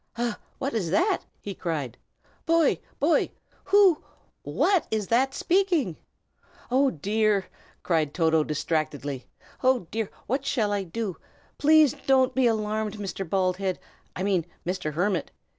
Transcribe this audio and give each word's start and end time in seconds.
"Ah! 0.17 0.39
what 0.57 0.73
is 0.73 0.89
that?" 0.89 1.19
he 1.39 1.53
cried. 1.53 1.95
"Boy! 2.47 2.79
boy! 2.99 3.29
who 3.65 4.03
what 4.41 4.87
is 4.89 5.09
that 5.09 5.35
speaking?" 5.35 5.95
"Oh, 6.71 6.89
dear!" 6.89 7.45
cried 7.83 8.11
Toto, 8.11 8.43
distractedly. 8.43 9.27
"Oh, 9.61 9.85
dear! 9.91 10.09
what 10.25 10.43
shall 10.43 10.71
I 10.71 10.81
do? 10.81 11.17
Please 11.59 11.93
don't 12.07 12.33
be 12.33 12.47
alarmed, 12.47 12.95
Mr. 12.97 13.29
Baldhead 13.29 13.77
I 14.15 14.23
mean, 14.23 14.47
Mr. 14.65 14.93
Hermit. 14.95 15.29